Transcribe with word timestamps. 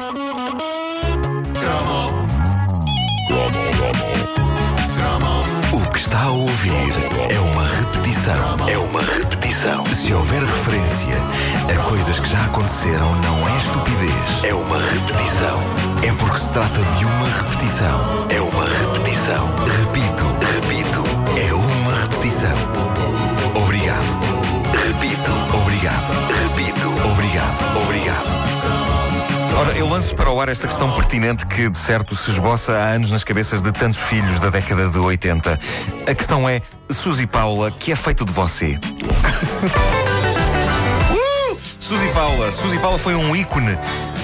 O 0.00 0.02
que 5.92 5.98
está 5.98 6.22
a 6.22 6.30
ouvir 6.30 6.72
é 7.28 7.38
uma 7.38 7.66
repetição. 7.66 8.56
É 8.66 8.78
uma 8.78 9.02
repetição. 9.02 9.84
Se 9.92 10.14
houver 10.14 10.40
referência 10.40 11.16
a 11.68 11.82
coisas 11.86 12.18
que 12.18 12.30
já 12.30 12.42
aconteceram, 12.46 13.14
não 13.16 13.46
é 13.46 13.58
estupidez. 13.58 14.44
É 14.44 14.54
uma 14.54 14.78
repetição. 14.78 15.60
É 16.02 16.12
porque 16.14 16.38
se 16.38 16.50
trata 16.54 16.78
de 16.98 17.04
uma 17.04 17.28
repetição. 17.28 18.26
É 18.30 18.40
uma 18.40 18.64
repetição. 18.64 19.46
Repito, 19.84 20.29
Ora, 29.60 29.72
eu 29.72 29.86
lanço 29.86 30.14
para 30.14 30.30
o 30.30 30.40
ar 30.40 30.48
esta 30.48 30.66
questão 30.66 30.90
pertinente 30.90 31.44
que, 31.44 31.68
de 31.68 31.76
certo, 31.76 32.16
se 32.16 32.30
esboça 32.30 32.72
há 32.72 32.92
anos 32.92 33.10
nas 33.10 33.22
cabeças 33.22 33.60
de 33.60 33.70
tantos 33.70 34.00
filhos 34.00 34.40
da 34.40 34.48
década 34.48 34.88
de 34.88 34.98
80. 34.98 35.60
A 36.06 36.14
questão 36.14 36.48
é, 36.48 36.62
Suzy 36.88 37.26
Paula, 37.26 37.70
que 37.70 37.92
é 37.92 37.94
feito 37.94 38.24
de 38.24 38.32
você? 38.32 38.80
uh! 41.12 41.58
Suzy 41.78 42.08
Paula. 42.08 42.50
Suzy 42.50 42.78
Paula 42.78 42.98
foi 42.98 43.14
um 43.14 43.36
ícone 43.36 43.76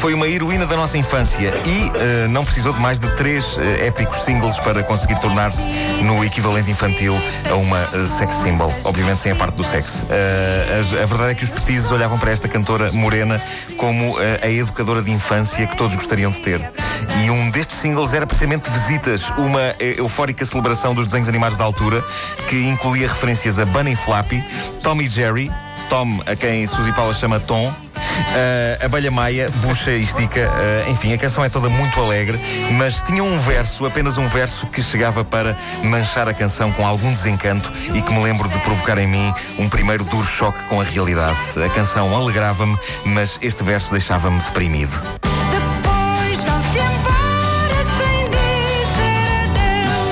foi 0.06 0.14
uma 0.14 0.28
heroína 0.28 0.66
da 0.66 0.76
nossa 0.76 0.96
infância 0.96 1.52
e 1.64 1.88
uh, 1.88 2.28
não 2.28 2.44
precisou 2.44 2.72
de 2.72 2.78
mais 2.78 3.00
de 3.00 3.10
três 3.16 3.56
uh, 3.56 3.60
épicos 3.60 4.20
singles 4.20 4.56
para 4.60 4.84
conseguir 4.84 5.18
tornar-se 5.18 5.68
no 6.04 6.24
equivalente 6.24 6.70
infantil 6.70 7.12
a 7.50 7.54
uma 7.56 7.82
uh, 7.86 8.06
sex 8.06 8.32
symbol. 8.36 8.72
Obviamente 8.84 9.22
sem 9.22 9.32
a 9.32 9.34
parte 9.34 9.56
do 9.56 9.64
sexo. 9.64 10.06
A, 10.08 11.02
a, 11.02 11.06
verdade 11.06 11.32
é 11.32 11.34
que 11.34 11.42
os 11.42 11.50
petizes 11.50 11.90
olhavam 11.90 12.16
para 12.20 12.30
esta 12.30 12.46
cantora 12.46 12.92
morena 12.92 13.42
como 13.76 14.14
a 14.40 14.48
educadora 14.48 15.02
de 15.02 15.10
infância 15.10 15.66
que 15.66 15.76
todos 15.76 15.96
gostariam 15.96 16.30
de 16.30 16.38
ter. 16.38 16.60
E 17.24 17.28
um 17.28 17.50
destes 17.50 17.76
singles 17.76 18.14
era 18.14 18.28
precisamente 18.28 18.70
Visitas, 18.70 19.28
uma 19.30 19.74
eufórica 19.80 20.44
celebração 20.44 20.94
dos 20.94 21.06
desenhos 21.06 21.28
animados 21.28 21.58
da 21.58 21.64
altura, 21.64 22.04
que 22.48 22.56
incluía 22.68 23.08
referências 23.08 23.58
a 23.58 23.64
Bunny 23.64 23.96
Flappy, 23.96 24.44
Tom 24.84 25.00
e 25.00 25.08
Jerry, 25.08 25.50
Tom, 25.88 26.20
a 26.26 26.36
quem 26.36 26.64
Suzy 26.64 26.92
Paula 26.92 27.12
chama 27.12 27.40
Tom, 27.40 27.74
Uh, 28.16 28.84
Abelha 28.84 29.10
Maia, 29.10 29.50
bucha 29.56 29.90
e 29.90 30.02
estica. 30.02 30.48
Uh, 30.48 30.90
enfim, 30.90 31.12
a 31.12 31.18
canção 31.18 31.44
é 31.44 31.48
toda 31.48 31.68
muito 31.68 31.98
alegre, 32.00 32.38
mas 32.72 33.02
tinha 33.02 33.22
um 33.22 33.38
verso, 33.38 33.86
apenas 33.86 34.18
um 34.18 34.26
verso, 34.28 34.66
que 34.66 34.82
chegava 34.82 35.24
para 35.24 35.56
manchar 35.82 36.28
a 36.28 36.34
canção 36.34 36.72
com 36.72 36.86
algum 36.86 37.12
desencanto 37.12 37.72
e 37.94 38.02
que 38.02 38.12
me 38.12 38.22
lembro 38.22 38.48
de 38.48 38.58
provocar 38.60 38.98
em 38.98 39.06
mim 39.06 39.34
um 39.58 39.68
primeiro 39.68 40.04
duro 40.04 40.26
choque 40.26 40.64
com 40.66 40.80
a 40.80 40.84
realidade. 40.84 41.38
A 41.64 41.68
canção 41.70 42.14
alegrava-me, 42.14 42.78
mas 43.04 43.38
este 43.40 43.62
verso 43.64 43.92
deixava-me 43.92 44.40
deprimido. 44.40 44.92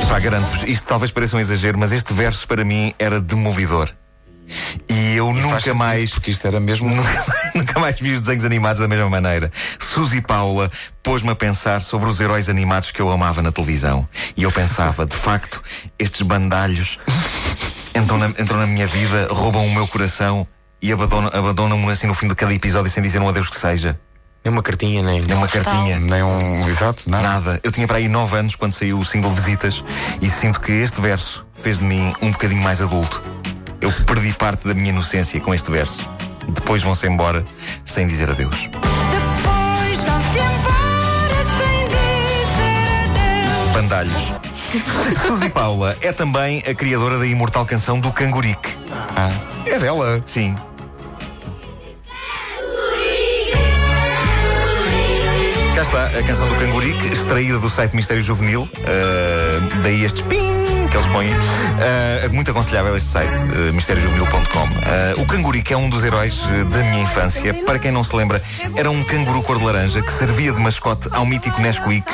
Pá, 0.09 0.21
garanto-vos, 0.21 0.63
isto 0.63 0.87
talvez 0.87 1.11
pareça 1.11 1.37
um 1.37 1.41
exagero, 1.41 1.77
mas 1.77 1.91
este 1.91 2.15
verso 2.15 2.47
para 2.47 2.65
mim 2.65 2.95
era 3.01 3.21
demolidor. 3.21 3.91
E 4.89 5.17
eu 5.17 5.31
e 5.31 5.41
nunca 5.41 5.75
mais. 5.75 6.11
Porque 6.11 6.31
isto 6.31 6.47
era 6.47 6.61
mesmo. 6.61 6.89
Nunca, 6.89 7.25
nunca 7.55 7.81
mais 7.81 7.99
vi 8.01 8.13
os 8.13 8.21
desenhos 8.21 8.45
animados 8.45 8.81
da 8.81 8.89
mesma 8.89 9.09
maneira. 9.09 9.51
Suzy 9.79 10.21
Paula 10.21 10.71
pôs-me 11.03 11.31
a 11.31 11.35
pensar 11.35 11.81
sobre 11.81 12.09
os 12.09 12.21
heróis 12.21 12.49
animados 12.49 12.91
que 12.91 13.01
eu 13.01 13.11
amava 13.11 13.43
na 13.43 13.53
televisão. 13.53 14.09
E 14.37 14.43
eu 14.43 14.53
pensava, 14.53 15.07
de 15.07 15.17
facto, 15.17 15.63
estes 15.99 16.23
bandalhos 16.23 16.99
entram 17.95 18.19
na, 18.19 18.29
entram 18.29 18.59
na 18.59 18.67
minha 18.67 18.87
vida, 18.87 19.29
roubam 19.31 19.67
o 19.67 19.73
meu 19.73 19.87
coração 19.87 20.47
e 20.83 20.93
abandonam-me 20.93 21.37
abandonam 21.37 21.89
assim 21.89 22.07
no 22.07 22.15
fim 22.15 22.29
de 22.29 22.35
cada 22.35 22.53
episódio 22.53 22.91
sem 22.91 23.03
dizer 23.03 23.21
um 23.21 23.29
adeus 23.29 23.49
que 23.49 23.59
seja. 23.59 23.99
Nem 24.45 24.53
uma 24.53 24.63
cartinha, 24.63 25.03
nem. 25.03 25.23
Nem 25.23 25.37
uma 25.37 25.49
cartinha. 25.49 25.99
Nem 25.99 26.23
um. 26.23 26.69
Exato, 26.69 27.09
nada. 27.09 27.23
Nada. 27.23 27.61
Eu 27.63 27.73
tinha 27.73 27.87
para 27.87 27.97
aí 27.97 28.09
nove 28.09 28.37
anos 28.37 28.55
quando 28.55 28.73
saiu 28.73 28.99
o 28.99 29.05
single 29.05 29.31
Visitas 29.31 29.83
e 30.21 30.29
sinto 30.29 30.61
que 30.61 30.73
este 30.73 31.01
verso 31.01 31.47
fez 31.55 31.79
de 31.79 31.85
mim 31.85 32.13
um 32.21 32.31
bocadinho 32.31 32.63
mais 32.63 32.83
adulto. 32.83 33.23
Eu 33.85 33.93
perdi 34.07 34.33
parte 34.33 34.67
da 34.67 34.73
minha 34.73 34.89
inocência 34.89 35.39
com 35.43 35.53
este 35.53 35.71
verso. 35.71 36.09
Depois 36.49 36.83
vão-se 36.83 37.07
embora 37.07 37.45
sem 37.85 38.07
dizer 38.07 38.31
adeus. 38.31 38.59
Depois 38.63 40.01
vão-se 40.01 40.39
embora 40.39 41.35
sem 41.59 41.89
dizer 41.91 42.65
adeus. 42.65 43.75
Bandalhos. 43.75 44.33
Suzy 45.29 45.51
Paula 45.51 45.99
é 46.01 46.13
também 46.13 46.63
a 46.67 46.75
criadora 46.75 47.19
da 47.19 47.27
imortal 47.27 47.67
canção 47.67 48.01
do 48.01 48.11
Cangurique. 48.11 48.75
Ah, 48.91 49.31
é 49.67 49.79
dela? 49.79 50.23
Sim. 50.25 50.55
Cá 55.75 55.83
está 55.83 56.07
a 56.07 56.23
canção 56.23 56.49
do 56.49 56.55
Cangurique, 56.55 57.07
extraída 57.09 57.59
do 57.59 57.69
site 57.69 57.95
Mistério 57.95 58.23
Juvenil. 58.23 58.63
Uh, 58.63 59.83
daí 59.83 60.07
estes 60.07 60.23
ping 60.23 60.54
que 60.95 60.99
eles 60.99 61.09
põem. 61.11 61.33
Uh, 61.35 62.33
muito 62.33 62.51
aconselhável 62.53 62.97
este 62.97 63.09
site, 63.09 63.33
uh. 63.33 63.75
Uh, 63.75 65.21
o 65.21 65.27
cangurique 65.27 65.73
é 65.73 65.77
um 65.77 65.91
dos 65.91 66.05
heróis 66.05 66.41
da 66.71 66.79
minha 66.85 67.03
infância. 67.03 67.53
Para 67.53 67.81
quem 67.81 67.91
não 67.91 68.05
se 68.05 68.15
lembra, 68.15 68.41
era 68.77 68.89
um 68.91 69.03
canguru 69.03 69.43
cor 69.43 69.59
de 69.59 69.65
laranja 69.65 70.01
que 70.01 70.13
servia 70.13 70.53
de 70.53 70.61
mascote 70.61 71.09
ao 71.11 71.27
mítico 71.27 71.61
Nesquik. 71.61 72.05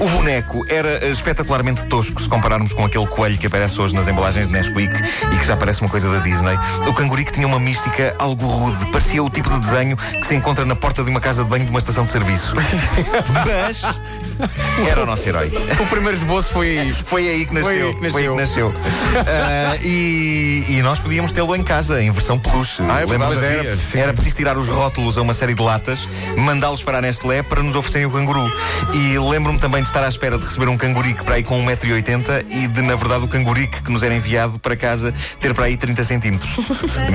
O 0.00 0.08
boneco 0.08 0.64
era 0.68 1.06
espetacularmente 1.06 1.84
tosco 1.84 2.20
se 2.20 2.28
compararmos 2.28 2.72
com 2.72 2.84
aquele 2.84 3.06
coelho 3.06 3.38
que 3.38 3.46
aparece 3.46 3.80
hoje 3.80 3.94
nas 3.94 4.08
embalagens 4.08 4.48
de 4.48 4.52
Nesquik 4.52 4.92
e 5.32 5.38
que 5.38 5.46
já 5.46 5.56
parece 5.56 5.82
uma 5.82 5.90
coisa 5.90 6.10
da 6.10 6.18
Disney. 6.18 6.58
O 6.88 6.92
cangurique 6.92 7.32
tinha 7.32 7.46
uma 7.46 7.60
mística 7.60 8.16
algo 8.18 8.44
rude. 8.46 8.90
Parecia 8.90 9.22
o 9.22 9.30
tipo 9.30 9.48
de 9.48 9.60
desenho 9.60 9.96
que 9.96 10.26
se 10.26 10.34
encontra 10.34 10.64
na 10.64 10.74
porta 10.74 11.04
de 11.04 11.10
uma 11.10 11.20
casa 11.20 11.44
de 11.44 11.50
banho 11.50 11.66
de 11.66 11.70
uma 11.70 11.78
estação 11.78 12.04
de 12.04 12.10
serviço. 12.10 12.54
Mas 13.46 14.00
era 14.88 15.02
o 15.02 15.06
nosso 15.06 15.28
herói. 15.28 15.52
O 15.84 15.86
primeiro 15.86 16.16
esboço 16.16 16.52
foi. 16.52 16.92
Foi 17.04 17.28
aí 17.28 17.44
que 17.44 17.54
nasceu. 17.54 17.70
Foi 17.70 17.82
aí 17.82 17.94
que 17.94 18.02
nasceu. 18.02 18.12
Foi 18.12 18.22
aí 18.22 18.28
que 18.28 18.36
nasceu. 18.36 18.68
Uh, 18.68 19.86
e, 19.86 20.64
e, 20.68 20.82
nós 20.82 20.98
podíamos 20.98 21.32
tê-lo 21.32 21.54
em 21.54 21.62
casa, 21.62 22.02
em 22.02 22.10
versão 22.10 22.38
peluche. 22.38 22.82
Ah, 22.88 23.02
é 23.02 23.06
verdade, 23.06 23.44
era, 23.44 23.76
era 23.94 24.12
preciso 24.14 24.36
tirar 24.36 24.56
os 24.56 24.68
rótulos 24.68 25.18
a 25.18 25.22
uma 25.22 25.34
série 25.34 25.54
de 25.54 25.62
latas, 25.62 26.08
mandá-los 26.36 26.82
para 26.82 26.98
a 26.98 27.00
Nestlé 27.00 27.42
para 27.42 27.62
nos 27.62 27.76
oferecerem 27.76 28.06
o 28.06 28.10
canguru. 28.10 28.50
E 28.94 29.18
lembro-me 29.18 29.58
também 29.58 29.82
de 29.82 29.88
estar 29.88 30.02
à 30.02 30.08
espera 30.08 30.38
de 30.38 30.44
receber 30.44 30.68
um 30.68 30.76
cangurique 30.76 31.22
para 31.22 31.34
aí 31.36 31.42
com 31.42 31.62
1,80m 31.64 32.46
e 32.50 32.66
de, 32.66 32.82
na 32.82 32.96
verdade, 32.96 33.24
o 33.24 33.28
cangurique 33.28 33.82
que 33.82 33.90
nos 33.90 34.02
era 34.02 34.14
enviado 34.14 34.58
para 34.58 34.76
casa 34.76 35.12
ter 35.40 35.54
para 35.54 35.66
aí 35.66 35.76
30 35.76 36.04
centímetros. 36.04 36.50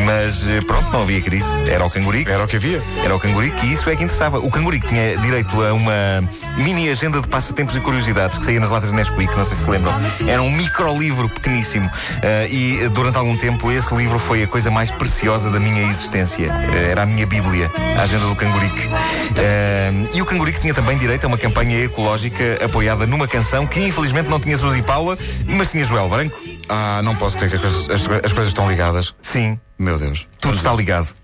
Mas 0.06 0.48
eh, 0.48 0.60
pronto, 0.62 0.92
não 0.92 1.02
havia 1.02 1.22
crise. 1.22 1.48
Era 1.68 1.86
o 1.86 1.90
cangurique. 1.90 2.30
Era 2.30 2.44
o 2.44 2.48
que 2.48 2.56
havia. 2.56 2.82
Era 3.04 3.16
o 3.16 3.20
cangurique 3.20 3.66
e 3.66 3.74
isso 3.74 3.90
é 3.90 3.96
que 3.96 4.04
interessava. 4.04 4.40
O 4.40 4.50
cangurique 4.50 4.88
tinha 4.88 5.18
direito 5.18 5.62
a 5.62 5.74
uma 5.74 6.24
mini 6.58 6.90
agenda 6.90 7.09
de 7.12 7.28
passatempos 7.28 7.76
e 7.76 7.80
curiosidades 7.80 8.38
que 8.38 8.46
saía 8.46 8.60
nas 8.60 8.70
latas 8.70 8.90
de 8.90 8.96
Nesquik, 8.96 9.36
não 9.36 9.46
sei 9.46 9.58
se 9.58 9.70
lembram. 9.70 9.94
Era 10.28 10.42
um 10.42 10.52
microlivro 10.52 11.30
pequeníssimo. 11.30 11.88
Uh, 11.88 12.48
e 12.50 12.90
durante 12.90 13.18
algum 13.18 13.36
tempo 13.38 13.72
esse 13.72 13.94
livro 13.96 14.20
foi 14.20 14.44
a 14.44 14.48
coisa 14.48 14.70
mais 14.70 14.92
preciosa 14.92 15.50
da 15.50 15.60
minha 15.60 15.84
existência. 15.84 16.52
Uh, 16.52 16.92
era 16.92 17.04
a 17.04 17.06
minha 17.06 17.26
Bíblia, 17.26 17.72
a 17.98 18.04
agenda 18.04 18.26
do 18.26 18.36
Cangurique. 18.36 18.88
Uh, 18.88 20.10
e 20.14 20.22
o 20.22 20.26
Cangurique 20.26 20.60
tinha 20.60 20.74
também 20.74 20.98
direito 20.98 21.26
a 21.26 21.28
uma 21.28 21.38
campanha 21.38 21.84
ecológica 21.84 22.64
apoiada 22.64 23.08
numa 23.08 23.28
canção 23.28 23.66
que 23.66 23.80
infelizmente 23.80 24.30
não 24.30 24.40
tinha 24.40 24.58
Suzy 24.58 24.82
Paula, 24.82 25.18
mas 25.48 25.72
tinha 25.72 25.84
Joel 25.84 26.10
Branco. 26.10 26.40
Ah, 26.68 27.02
não 27.04 27.16
posso 27.16 27.38
ter 27.38 27.50
que 27.50 27.56
as, 27.56 27.90
as, 27.90 28.26
as 28.26 28.34
coisas 28.34 28.50
estão 28.50 28.70
ligadas. 28.70 29.16
Sim. 29.22 29.60
Meu 29.78 29.98
Deus. 29.98 30.28
Tudo 30.40 30.58
está 30.58 30.74
ligado. 30.74 31.16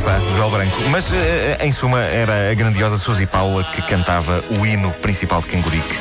Está, 0.00 0.18
Joel 0.30 0.50
Branco. 0.50 0.82
Mas, 0.88 1.12
eh, 1.12 1.58
em 1.60 1.70
suma, 1.70 2.00
era 2.00 2.50
a 2.50 2.54
grandiosa 2.54 2.96
Suzy 2.96 3.26
Paula 3.26 3.64
que 3.64 3.82
cantava 3.82 4.42
o 4.50 4.64
hino 4.64 4.90
principal 4.94 5.42
de 5.42 5.48
Cangurique. 5.48 5.98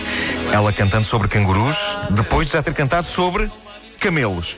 Ela 0.54 0.72
cantando 0.72 1.06
sobre 1.06 1.28
cangurus, 1.28 1.76
depois 2.12 2.48
de 2.48 2.54
já 2.54 2.64
ter 2.64 2.74
cantado 2.74 3.06
sobre 3.06 3.52
camelos. 4.00 4.58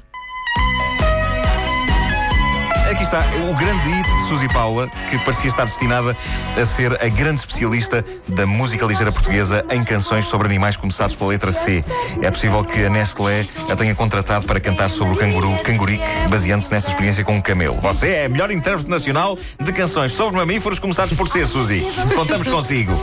Está 3.12 3.25
o 3.36 3.54
grande 3.56 3.90
hit 3.90 4.08
de 4.10 4.22
Suzy 4.30 4.48
Paula, 4.48 4.88
que 5.10 5.19
parecia 5.19 5.50
estar 5.50 5.66
destinada 5.66 6.16
a 6.56 6.66
ser 6.66 6.94
a 7.04 7.10
grande 7.10 7.42
especialista 7.42 8.06
da 8.25 8.46
música 8.46 8.86
ligeira 8.86 9.12
portuguesa 9.12 9.66
em 9.69 9.84
canções 9.84 10.24
sobre 10.24 10.48
animais 10.48 10.78
começados 10.78 11.13
pela 11.13 11.31
letra 11.31 11.52
C. 11.52 11.84
É 12.22 12.31
possível 12.31 12.63
que 12.63 12.86
a 12.86 12.90
Nestlé 12.90 13.46
a 13.69 13.75
tenha 13.75 13.94
contratado 13.94 14.46
para 14.46 14.62
cantar 14.62 14.90
sobre 14.90 15.13
o 15.13 15.18
canguru 15.18 15.54
Cangurique, 15.62 16.06
baseando-se 16.30 16.72
nessa 16.72 16.88
experiência 16.88 17.22
com 17.25 17.34
um 17.34 17.42
camelo. 17.42 17.75
Você 17.81 18.12
é 18.12 18.25
a 18.28 18.30
melhor 18.30 18.50
intérprete 18.50 18.90
nacional 18.90 19.38
de 19.60 19.74
canções 19.74 20.14
sobre 20.14 20.38
mamíferos 20.38 20.80
começados 20.80 21.14
por 21.18 21.28
C, 21.28 21.46
Suzy. 21.46 21.86
Contamos 22.16 22.48
consigo. 22.48 22.94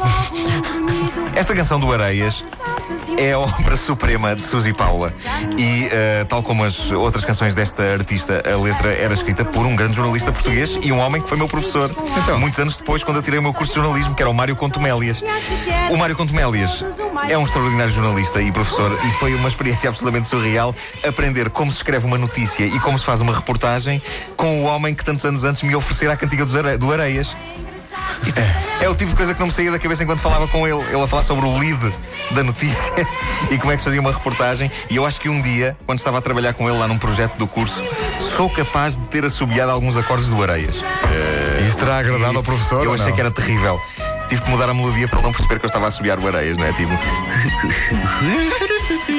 Esta 1.35 1.55
canção 1.55 1.79
do 1.79 1.93
Areias 1.93 2.43
é 3.17 3.33
a 3.33 3.39
obra 3.39 3.77
suprema 3.77 4.35
de 4.35 4.45
Suzy 4.45 4.73
Paula. 4.73 5.13
E, 5.57 5.89
eh, 5.91 6.25
tal 6.29 6.43
como 6.43 6.65
as 6.65 6.91
outras 6.91 7.25
canções 7.25 7.55
desta 7.55 7.83
artista, 7.83 8.43
a 8.45 8.57
letra 8.57 8.93
era 8.93 9.15
escrita 9.15 9.45
por 9.45 9.65
um 9.65 9.75
grande 9.75 9.97
jornalista 9.97 10.33
português 10.33 10.79
e 10.83 10.93
um 10.93 10.99
homem 10.99 11.23
que 11.23 11.29
foi 11.29 11.39
meu 11.39 11.49
professor. 11.49 11.91
Então? 12.23 12.39
Muitos 12.39 12.59
anos 12.59 12.77
depois, 12.77 13.03
quando 13.03 13.19
eu 13.19 13.23
tirei 13.23 13.39
o 13.39 13.43
meu 13.43 13.55
curso 13.55 13.73
de 13.73 13.81
jornalismo, 13.81 14.15
que 14.15 14.23
era 14.23 14.31
o 14.31 14.35
Mário 14.35 14.57
Contumélias. 14.57 15.23
O 15.91 15.97
Mário 15.97 16.17
Contumélias 16.17 16.85
é 17.29 17.37
um 17.37 17.43
extraordinário 17.43 17.93
jornalista 17.93 18.41
e 18.41 18.53
professor 18.53 18.93
e 19.07 19.11
foi 19.13 19.35
uma 19.35 19.49
experiência 19.49 19.89
absolutamente 19.89 20.29
surreal 20.29 20.75
aprender 21.07 21.51
como 21.51 21.71
se 21.71 21.79
escreve 21.79 22.07
uma 22.07 22.19
notícia 22.19 22.65
e 22.65 22.79
como 22.81 22.99
se 22.99 23.05
faz 23.05 23.21
uma 23.21 23.35
reportagem 23.35 24.01
com 24.37 24.63
o 24.63 24.65
homem 24.65 24.95
que 24.95 25.05
tantos 25.05 25.25
anos 25.25 25.45
antes 25.45 25.63
me 25.63 25.75
oferecera 25.75 26.13
a 26.13 26.17
cantiga 26.17 26.45
do 26.47 26.93
Areias. 26.93 27.37
Isto 28.27 28.41
é, 28.41 28.57
é 28.83 28.89
o 28.89 28.95
tipo 28.95 29.11
de 29.11 29.17
coisa 29.17 29.35
que 29.35 29.41
não 29.41 29.47
me 29.47 29.53
saía 29.53 29.71
da 29.71 29.79
cabeça 29.79 30.03
enquanto 30.03 30.21
falava 30.21 30.47
com 30.49 30.67
ele. 30.67 30.81
Ele 30.91 31.03
a 31.03 31.07
falar 31.07 31.23
sobre 31.25 31.47
o 31.47 31.59
lead 31.59 31.93
da 32.33 32.43
notícia 32.43 33.09
e 33.51 33.59
como 33.59 33.73
é 33.73 33.77
que 33.77 33.83
se 33.83 33.85
fazia 33.85 34.01
uma 34.01 34.13
reportagem. 34.13 34.71
E 34.91 34.97
eu 34.97 35.07
acho 35.07 35.21
que 35.21 35.29
um 35.29 35.41
dia, 35.41 35.77
quando 35.87 35.99
estava 35.99 36.19
a 36.19 36.21
trabalhar 36.21 36.55
com 36.55 36.69
ele 36.69 36.79
lá 36.79 36.89
num 36.89 36.99
projeto 36.99 37.37
do 37.37 37.47
curso, 37.47 37.85
sou 38.37 38.49
capaz 38.51 38.97
de 38.97 39.07
ter 39.07 39.25
assobiado 39.25 39.71
alguns 39.71 39.97
acordes 39.97 40.29
do 40.29 40.43
Areias. 40.43 40.85
Isso 41.67 41.77
terá 41.77 41.99
agradado 41.99 42.33
E 42.33 42.37
ao 42.37 42.43
professor? 42.43 42.85
Eu 42.85 42.93
achei 42.95 43.13
que 43.13 43.21
era 43.21 43.31
terrível. 43.31 43.81
Tive 44.29 44.43
que 44.43 44.51
mudar 44.51 44.69
a 44.69 44.75
melodia 44.75 45.09
para 45.09 45.19
ele 45.19 45.27
não 45.27 45.33
perceber 45.33 45.59
que 45.59 45.65
eu 45.65 45.69
estava 45.69 45.87
a 45.87 45.89
assobiar 45.89 46.19
o 46.19 46.27
Areias, 46.27 46.59
não 46.59 46.67
é? 46.67 46.73
Tipo. 46.73 46.93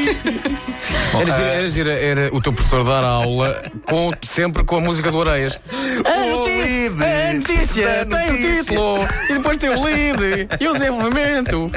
Era, 1.13 1.31
gira, 1.31 1.43
era, 1.43 1.67
gira, 1.67 1.93
era 1.93 2.35
o 2.35 2.41
teu 2.41 2.53
professor 2.53 2.83
dar 2.83 3.03
aula 3.03 3.61
com, 3.85 4.11
sempre 4.21 4.63
com 4.63 4.77
a 4.77 4.81
música 4.81 5.11
do 5.11 5.21
Areias. 5.21 5.59
O 6.05 6.45
lead 6.45 7.03
A 7.03 7.33
notícia 7.33 8.05
tem 8.05 8.31
o 8.31 8.63
título 8.63 9.07
e 9.29 9.33
depois 9.33 9.57
tem 9.57 9.69
o 9.69 9.83
lead 9.83 10.47
e 10.59 10.67
o 10.67 10.73
desenvolvimento. 10.73 11.71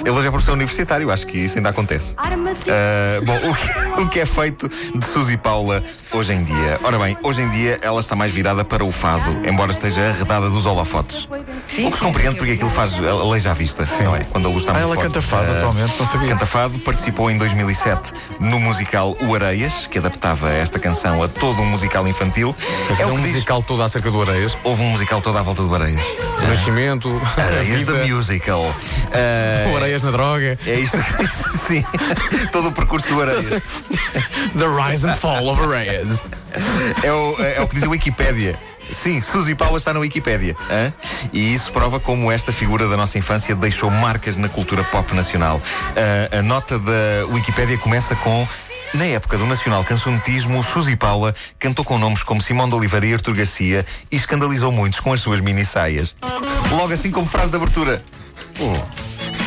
Ele 0.00 0.10
hoje 0.10 0.28
é 0.28 0.30
professor 0.30 0.52
universitário, 0.52 1.10
acho 1.10 1.26
que 1.26 1.38
isso 1.38 1.58
ainda 1.58 1.70
acontece. 1.70 2.14
Ah, 2.18 3.20
bom, 3.24 3.36
o 3.36 3.54
que, 3.54 4.02
o 4.02 4.08
que 4.08 4.20
é 4.20 4.26
feito 4.26 4.68
de 4.68 5.06
Suzy 5.06 5.36
Paula 5.36 5.82
hoje 6.12 6.34
em 6.34 6.44
dia? 6.44 6.78
Ora 6.82 6.98
bem, 6.98 7.16
hoje 7.22 7.42
em 7.42 7.48
dia 7.48 7.78
ela 7.82 8.00
está 8.00 8.14
mais 8.14 8.32
virada 8.32 8.64
para 8.64 8.84
o 8.84 8.92
fado, 8.92 9.46
embora 9.46 9.70
esteja 9.70 10.10
arredada 10.10 10.50
dos 10.50 10.66
holofotes. 10.66 11.28
O 11.68 11.90
que 11.90 11.96
se 11.98 11.98
compreende 11.98 12.36
porque 12.36 12.52
aquilo 12.52 12.70
faz 12.70 12.92
a 12.94 13.10
a 13.10 13.30
lei 13.30 13.40
já 13.40 13.52
vista, 13.52 13.84
não 14.02 14.16
é? 14.16 14.24
Quando 14.24 14.46
a 14.46 14.50
luz 14.50 14.60
está 14.62 14.72
Ah, 14.72 14.74
muito 14.74 14.84
ela 14.86 14.94
forte. 14.94 15.06
canta 15.06 15.22
fado 15.22 15.50
Ah, 15.52 15.56
atualmente, 15.56 15.94
não 15.98 16.06
sabia. 16.06 16.28
Canta 16.28 16.46
fado, 16.46 16.78
participou 16.80 17.30
em 17.30 17.36
2007 17.38 18.12
no 18.40 18.58
musical 18.58 19.16
O 19.20 19.34
Areias, 19.34 19.86
que 19.86 19.98
adaptava 19.98 20.50
esta 20.50 20.78
canção 20.78 21.22
a 21.22 21.28
todo 21.28 21.60
um 21.62 21.66
musical 21.66 22.06
infantil. 22.08 22.54
É 22.98 23.02
É 23.02 23.06
um 23.06 23.14
que 23.16 23.22
diz. 23.22 23.32
musical 23.34 23.62
todo 23.62 23.82
acerca 23.82 24.10
do 24.10 24.20
Areias. 24.22 24.56
Houve 24.64 24.82
um 24.82 24.90
musical 24.90 25.20
todo 25.20 25.38
à 25.38 25.42
volta 25.42 25.62
do 25.62 25.74
Areias. 25.74 26.04
O 26.38 26.46
nascimento, 26.48 27.20
a 27.36 27.42
Areias 27.42 27.78
vida, 27.80 27.92
da 27.94 28.06
Musical. 28.06 28.74
Ah, 29.12 29.70
o 29.70 29.76
Areias 29.76 30.02
na 30.02 30.10
droga, 30.10 30.58
é 30.66 30.74
isto 30.74 30.96
que. 30.96 31.26
Sim. 31.66 31.84
Todo 32.52 32.68
o 32.68 32.72
percurso 32.72 33.08
do 33.08 33.20
Areias. 33.20 33.44
The 33.44 34.66
Rise 34.90 35.06
and 35.08 35.16
Fall 35.16 35.48
of 35.48 35.62
Areias. 35.62 36.22
É 37.02 37.12
o, 37.12 37.36
é 37.42 37.60
o 37.60 37.66
que 37.68 37.74
diz 37.74 37.84
a 37.84 37.88
Wikipédia. 37.88 38.58
Sim, 38.90 39.20
Suzy 39.20 39.54
Paula 39.54 39.78
está 39.78 39.92
na 39.92 40.00
Wikipédia. 40.00 40.56
hã? 40.70 40.92
E 41.32 41.54
isso 41.54 41.70
prova 41.72 42.00
como 42.00 42.30
esta 42.30 42.52
figura 42.52 42.88
da 42.88 42.96
nossa 42.96 43.18
infância 43.18 43.54
deixou 43.54 43.90
marcas 43.90 44.36
na 44.36 44.48
cultura 44.48 44.82
pop 44.84 45.14
nacional. 45.14 45.60
Ah, 46.32 46.38
a 46.38 46.42
nota 46.42 46.78
da 46.78 47.26
Wikipédia 47.30 47.78
começa 47.78 48.14
com. 48.16 48.46
Na 48.94 49.04
época 49.04 49.36
do 49.36 49.44
nacional 49.44 49.84
cancionetismo, 49.84 50.62
Suzy 50.62 50.96
Paula 50.96 51.34
cantou 51.58 51.84
com 51.84 51.98
nomes 51.98 52.22
como 52.22 52.40
Simão 52.40 52.66
de 52.66 52.74
Oliveira 52.74 53.06
e 53.06 53.12
Artur 53.12 53.34
Garcia 53.34 53.84
e 54.10 54.16
escandalizou 54.16 54.72
muitos 54.72 54.98
com 55.00 55.12
as 55.12 55.20
suas 55.20 55.40
mini 55.40 55.62
saias. 55.62 56.16
Logo 56.70 56.92
assim 56.94 57.10
como 57.10 57.28
frase 57.28 57.50
de 57.50 57.56
abertura. 57.56 58.02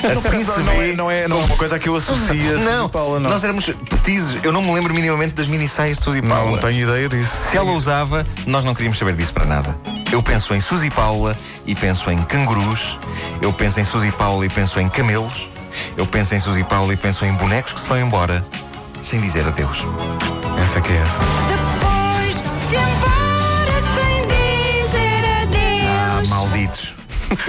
Assim 0.10 0.44
se 0.44 0.60
Não 0.62 0.82
é, 0.82 0.94
não, 0.94 1.12
é, 1.12 1.28
não 1.28 1.42
é 1.42 1.46
uma 1.46 1.56
coisa 1.58 1.76
a 1.76 1.80
que 1.80 1.90
eu 1.90 1.96
associo 1.96 2.56
a 2.56 2.60
Não, 2.60 2.80
Suzy 2.82 2.92
Paula, 2.92 3.20
não. 3.20 3.30
nós 3.30 3.44
éramos 3.44 3.66
petizes. 3.66 4.38
Eu 4.44 4.52
não 4.52 4.62
me 4.62 4.72
lembro 4.74 4.94
minimamente 4.94 5.34
das 5.34 5.48
mini 5.48 5.68
saias 5.68 5.98
de 5.98 6.04
Suzy 6.04 6.22
Paula. 6.22 6.52
Não 6.52 6.58
tenho 6.58 6.88
ideia 6.90 7.10
disso. 7.10 7.50
Se 7.50 7.58
ela 7.58 7.72
usava, 7.72 8.26
nós 8.46 8.64
não 8.64 8.74
queríamos 8.74 8.98
saber 8.98 9.16
disso 9.16 9.34
para 9.34 9.46
nada. 9.46 9.78
Eu 10.12 10.22
penso 10.22 10.54
em 10.54 10.60
Suzy 10.60 10.90
Paula 10.90 11.38
e 11.66 11.76
penso 11.76 12.10
em 12.12 12.18
cangurus. 12.24 13.00
Eu 13.42 13.54
penso 13.54 13.80
em 13.80 13.84
Suzy 13.84 14.12
Paula 14.12 14.46
e 14.46 14.50
penso 14.50 14.80
em 14.80 14.90
camelos. 14.90 15.50
Eu 15.96 16.06
penso 16.06 16.36
em 16.36 16.40
Suzy 16.40 16.64
Paula 16.64 16.94
e 16.94 16.98
penso 16.98 17.26
em 17.26 17.34
bonecos 17.34 17.74
que 17.74 17.80
se 17.80 17.88
vão 17.88 18.00
embora 18.00 18.44
sem 19.00 19.20
dizer 19.22 19.48
adeus. 19.48 19.86
Essa 20.62 20.82
que 20.82 20.92
é 20.92 20.96
essa. 20.98 21.71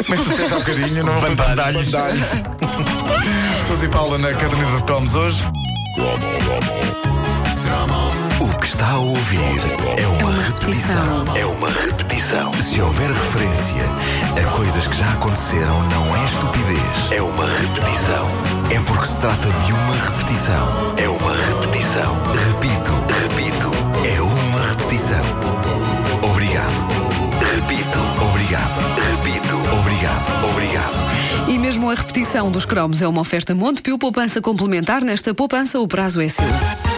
Mas 0.09 0.53
há 0.53 0.59
bocadinho, 0.59 1.05
não 1.05 1.21
Bandalhos. 1.21 1.87
Bandalhos. 1.87 2.25
Suzy 3.67 3.89
Paula 3.89 4.19
na 4.19 4.33
caderneta 4.33 4.77
de 4.77 4.83
cromos 4.85 5.15
hoje. 5.15 5.45
O 8.41 8.59
que 8.59 8.67
está 8.67 8.91
a 8.91 8.99
ouvir 8.99 9.41
é 9.97 10.07
uma 10.07 10.33
repetição. 10.43 11.25
É 11.37 11.47
uma 11.47 11.69
repetição. 11.69 12.53
Se 12.63 12.81
houver 12.81 13.09
referência 13.09 13.83
a 14.41 14.57
coisas 14.57 14.87
que 14.87 14.97
já 14.97 15.13
aconteceram, 15.13 15.83
não 15.89 16.17
é 16.17 16.25
estupidez. 16.25 17.11
É 17.11 17.23
uma 17.23 17.47
repetição. 17.47 18.29
É 18.71 18.81
porque 18.81 19.07
se 19.07 19.21
trata 19.21 19.47
de 19.47 19.73
uma 19.73 19.95
repetição. 19.97 20.95
É 20.97 21.09
uma 21.09 21.35
repetição. 21.35 22.15
Repito, 22.33 22.93
repetição 32.03 32.51
dos 32.51 32.65
cromos 32.65 33.01
é 33.01 33.07
uma 33.07 33.21
oferta 33.21 33.55
Montepio 33.55 33.97
Poupança 33.97 34.41
Complementar. 34.41 35.05
Nesta 35.05 35.33
poupança, 35.33 35.79
o 35.79 35.87
prazo 35.87 36.21
é 36.21 36.27
seu. 36.27 36.92